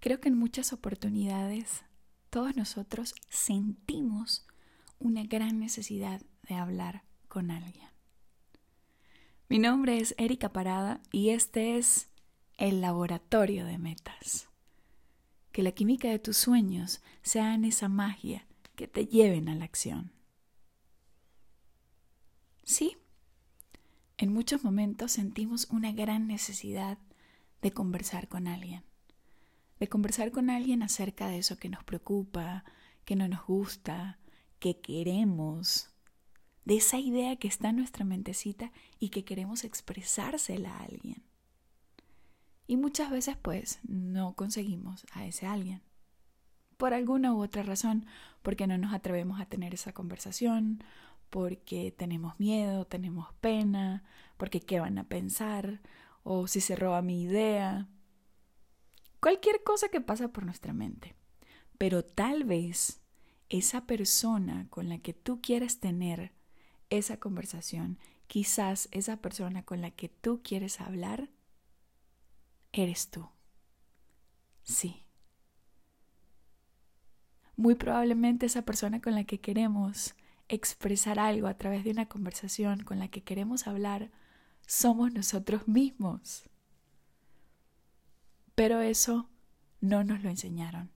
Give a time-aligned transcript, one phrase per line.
[0.00, 1.82] Creo que en muchas oportunidades
[2.30, 4.46] todos nosotros sentimos
[4.98, 7.88] una gran necesidad de hablar con alguien.
[9.48, 12.08] Mi nombre es Erika Parada y este es
[12.56, 14.48] el laboratorio de metas.
[15.52, 18.46] Que la química de tus sueños sean esa magia
[18.76, 20.12] que te lleven a la acción.
[22.64, 22.96] Sí,
[24.16, 26.98] en muchos momentos sentimos una gran necesidad
[27.60, 28.84] de conversar con alguien,
[29.80, 32.64] de conversar con alguien acerca de eso que nos preocupa,
[33.04, 34.18] que no nos gusta,
[34.58, 35.90] que queremos,
[36.64, 41.24] de esa idea que está en nuestra mentecita y que queremos expresársela a alguien.
[42.66, 45.82] Y muchas veces pues no conseguimos a ese alguien.
[46.76, 48.06] Por alguna u otra razón,
[48.42, 50.84] porque no nos atrevemos a tener esa conversación,
[51.30, 54.04] porque tenemos miedo, tenemos pena,
[54.36, 55.80] porque qué van a pensar,
[56.22, 57.88] o si se roba mi idea.
[59.20, 61.14] Cualquier cosa que pasa por nuestra mente.
[61.78, 63.00] Pero tal vez
[63.48, 66.32] esa persona con la que tú quieres tener
[66.88, 71.30] esa conversación, quizás esa persona con la que tú quieres hablar,
[72.72, 73.28] eres tú.
[74.62, 75.04] Sí.
[77.56, 80.14] Muy probablemente esa persona con la que queremos
[80.48, 84.10] expresar algo a través de una conversación, con la que queremos hablar,
[84.66, 86.44] somos nosotros mismos.
[88.60, 89.26] Pero eso
[89.80, 90.90] no nos lo enseñaron.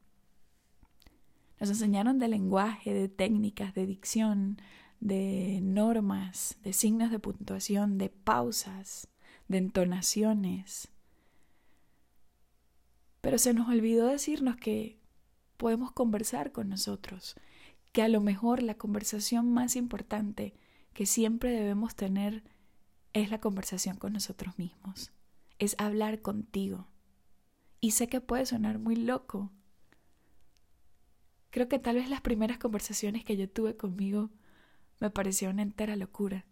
[1.59, 4.61] Nos enseñaron de lenguaje, de técnicas, de dicción,
[5.01, 9.09] de normas, de signos de puntuación, de pausas,
[9.49, 10.91] de entonaciones.
[13.23, 15.01] Pero se nos olvidó decirnos que
[15.57, 17.35] podemos conversar con nosotros,
[17.93, 20.53] que a lo mejor la conversación más importante
[20.93, 22.45] que siempre debemos tener
[23.15, 25.13] es la conversación con nosotros mismos,
[25.59, 26.89] es hablar contigo.
[27.85, 29.53] Y sé que puede sonar muy loco.
[31.51, 34.31] Creo que tal vez las primeras conversaciones que yo tuve conmigo
[35.01, 36.47] me pareció una entera locura.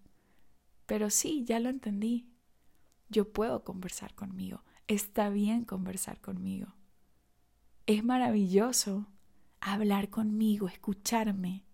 [0.84, 2.28] Pero sí, ya lo entendí.
[3.08, 4.62] Yo puedo conversar conmigo.
[4.88, 6.74] Está bien conversar conmigo.
[7.86, 9.06] Es maravilloso
[9.58, 11.64] hablar conmigo, escucharme.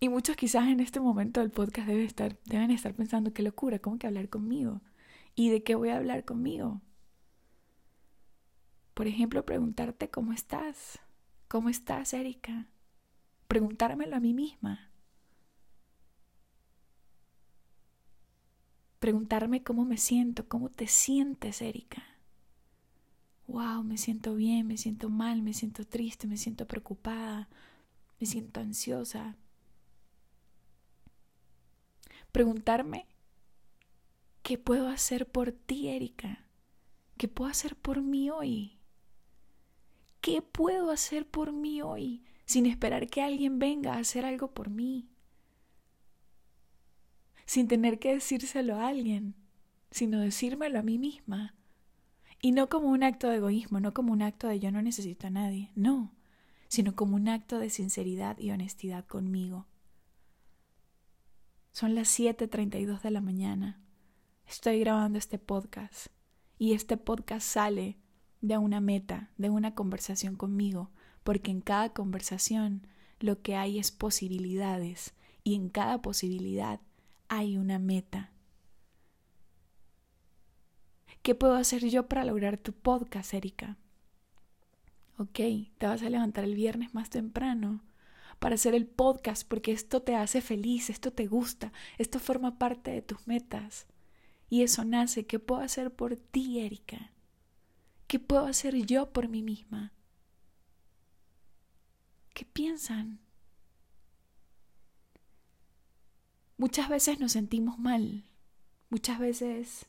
[0.00, 3.78] Y muchos quizás en este momento del podcast deben estar, deben estar pensando, qué locura,
[3.78, 4.80] ¿cómo que hablar conmigo?
[5.34, 6.80] ¿Y de qué voy a hablar conmigo?
[8.94, 11.00] Por ejemplo, preguntarte cómo estás.
[11.48, 12.68] ¿Cómo estás, Erika?
[13.52, 14.88] preguntármelo a mí misma.
[18.98, 22.02] Preguntarme cómo me siento, cómo te sientes, Erika.
[23.46, 27.50] Wow, me siento bien, me siento mal, me siento triste, me siento preocupada,
[28.18, 29.36] me siento ansiosa.
[32.32, 33.04] Preguntarme
[34.52, 36.44] qué puedo hacer por ti, Erika.
[37.16, 38.78] ¿Qué puedo hacer por mí hoy?
[40.20, 42.22] ¿Qué puedo hacer por mí hoy?
[42.44, 45.08] sin esperar que alguien venga a hacer algo por mí,
[47.46, 49.34] sin tener que decírselo a alguien,
[49.90, 51.54] sino decírmelo a mí misma.
[52.42, 55.28] Y no como un acto de egoísmo, no como un acto de yo no necesito
[55.28, 56.12] a nadie, no,
[56.68, 59.66] sino como un acto de sinceridad y honestidad conmigo.
[61.72, 63.80] Son las 7.32 de la mañana.
[64.52, 66.08] Estoy grabando este podcast
[66.58, 67.96] y este podcast sale
[68.42, 70.90] de una meta, de una conversación conmigo,
[71.24, 72.86] porque en cada conversación
[73.18, 76.80] lo que hay es posibilidades y en cada posibilidad
[77.28, 78.30] hay una meta.
[81.22, 83.78] ¿Qué puedo hacer yo para lograr tu podcast, Erika?
[85.16, 85.40] Ok,
[85.78, 87.80] te vas a levantar el viernes más temprano
[88.38, 92.90] para hacer el podcast porque esto te hace feliz, esto te gusta, esto forma parte
[92.90, 93.86] de tus metas.
[94.52, 95.24] Y eso nace.
[95.24, 97.10] ¿Qué puedo hacer por ti, Erika?
[98.06, 99.94] ¿Qué puedo hacer yo por mí misma?
[102.34, 103.18] ¿Qué piensan?
[106.58, 108.26] Muchas veces nos sentimos mal,
[108.90, 109.86] muchas veces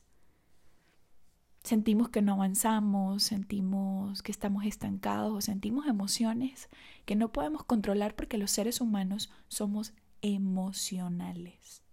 [1.62, 6.70] sentimos que no avanzamos, sentimos que estamos estancados o sentimos emociones
[7.04, 9.92] que no podemos controlar porque los seres humanos somos
[10.22, 11.83] emocionales.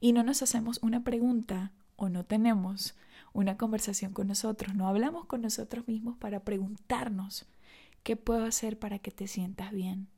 [0.00, 2.96] Y no nos hacemos una pregunta o no tenemos
[3.32, 7.46] una conversación con nosotros, no hablamos con nosotros mismos para preguntarnos
[8.08, 10.08] ¿Qué puedo hacer para que te sientas bien?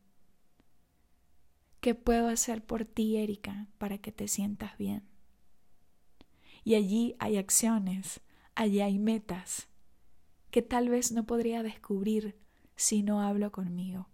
[1.80, 5.02] ¿Qué puedo hacer por ti, Erika, para que te sientas bien?
[6.62, 8.20] Y allí hay acciones,
[8.54, 9.66] allí hay metas
[10.52, 12.38] que tal vez no podría descubrir
[12.76, 14.08] si no hablo conmigo.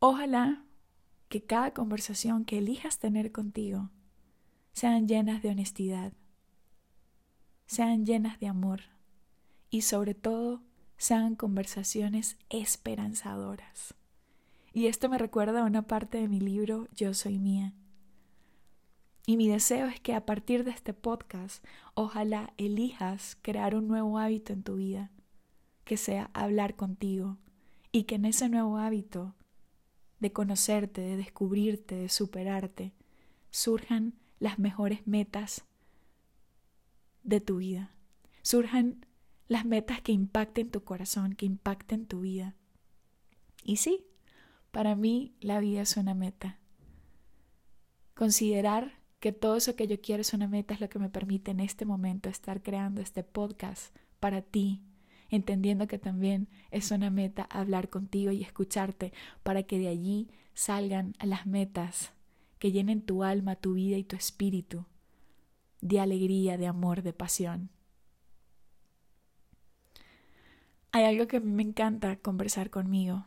[0.00, 0.64] Ojalá
[1.28, 3.90] que cada conversación que elijas tener contigo
[4.72, 6.12] sean llenas de honestidad,
[7.66, 8.82] sean llenas de amor
[9.70, 10.62] y sobre todo
[10.96, 13.94] sean conversaciones esperanzadoras.
[14.72, 17.72] Y esto me recuerda a una parte de mi libro Yo Soy Mía.
[19.26, 24.18] Y mi deseo es que a partir de este podcast, ojalá elijas crear un nuevo
[24.18, 25.10] hábito en tu vida,
[25.84, 27.38] que sea hablar contigo,
[27.92, 29.34] y que en ese nuevo hábito
[30.20, 32.92] de conocerte, de descubrirte, de superarte,
[33.50, 35.64] surjan las mejores metas
[37.22, 37.94] de tu vida,
[38.42, 39.06] surjan
[39.48, 42.54] las metas que impacten tu corazón, que impacten tu vida.
[43.62, 44.06] Y sí,
[44.70, 46.58] para mí la vida es una meta.
[48.14, 51.50] Considerar que todo eso que yo quiero es una meta es lo que me permite
[51.50, 54.82] en este momento estar creando este podcast para ti,
[55.34, 61.14] entendiendo que también es una meta hablar contigo y escucharte para que de allí salgan
[61.20, 62.12] las metas
[62.58, 64.86] que llenen tu alma, tu vida y tu espíritu
[65.80, 67.68] de alegría, de amor, de pasión.
[70.92, 73.26] Hay algo que a mí me encanta conversar conmigo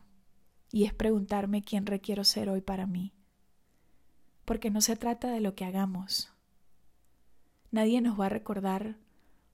[0.72, 3.14] y es preguntarme quién requiero ser hoy para mí.
[4.46, 6.34] Porque no se trata de lo que hagamos.
[7.70, 8.96] Nadie nos va a recordar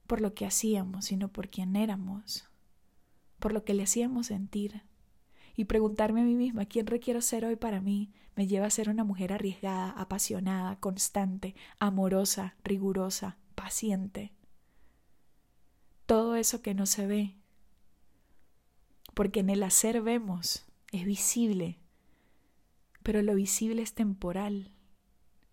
[0.08, 2.50] por lo que hacíamos, sino por quién éramos,
[3.40, 4.84] por lo que le hacíamos sentir.
[5.56, 8.90] Y preguntarme a mí misma quién requiero ser hoy para mí me lleva a ser
[8.90, 14.34] una mujer arriesgada, apasionada, constante, amorosa, rigurosa, paciente.
[16.06, 17.36] Todo eso que no se ve.
[19.14, 21.78] Porque en el hacer vemos es visible,
[23.04, 24.72] pero lo visible es temporal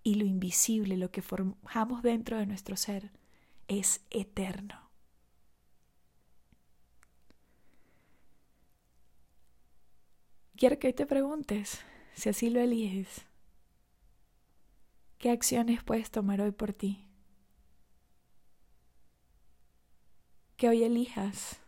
[0.03, 3.13] y lo invisible, lo que formamos dentro de nuestro ser,
[3.71, 4.91] es eterno.
[10.57, 11.81] Quiero que hoy te preguntes,
[12.15, 13.27] si así lo eliges,
[15.19, 17.07] ¿qué acciones puedes tomar hoy por ti?
[20.57, 21.61] Que hoy elijas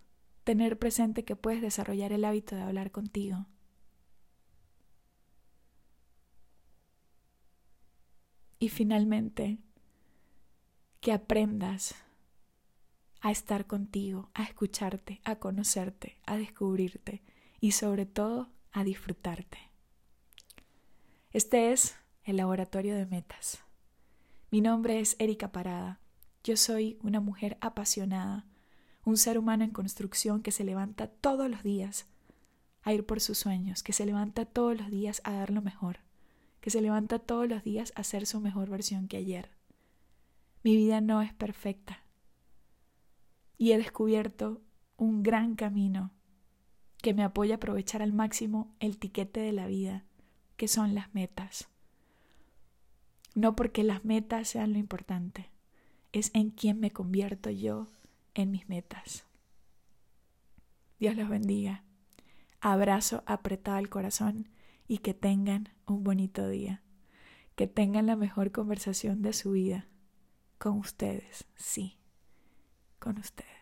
[0.44, 3.46] tener presente que puedes desarrollar el hábito de hablar contigo
[8.62, 9.58] Y finalmente,
[11.02, 11.96] que aprendas
[13.20, 17.22] a estar contigo, a escucharte, a conocerte, a descubrirte
[17.60, 19.58] y sobre todo a disfrutarte.
[21.32, 23.58] Este es el laboratorio de metas.
[24.52, 25.98] Mi nombre es Erika Parada.
[26.44, 28.46] Yo soy una mujer apasionada,
[29.04, 32.06] un ser humano en construcción que se levanta todos los días
[32.84, 35.98] a ir por sus sueños, que se levanta todos los días a dar lo mejor
[36.62, 39.50] que se levanta todos los días a ser su mejor versión que ayer.
[40.62, 42.04] Mi vida no es perfecta.
[43.58, 44.62] Y he descubierto
[44.96, 46.12] un gran camino
[46.98, 50.04] que me apoya a aprovechar al máximo el tiquete de la vida,
[50.56, 51.68] que son las metas.
[53.34, 55.50] No porque las metas sean lo importante,
[56.12, 57.88] es en quién me convierto yo
[58.34, 59.26] en mis metas.
[61.00, 61.82] Dios los bendiga.
[62.60, 64.48] Abrazo apretado al corazón
[64.86, 66.82] y que tengan un bonito día.
[67.56, 69.88] Que tengan la mejor conversación de su vida.
[70.62, 71.98] Con ustedes, sí,
[73.00, 73.61] con ustedes.